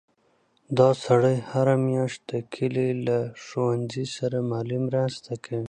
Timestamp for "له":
3.07-3.19